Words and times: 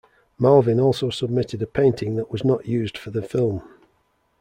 Malvin 0.39 0.79
also 0.79 1.11
submitted 1.11 1.61
a 1.61 1.67
painting 1.67 2.15
that 2.15 2.31
was 2.31 2.43
not 2.43 2.65
used 2.65 2.97
for 2.97 3.11
the 3.11 3.21
film. 3.21 3.61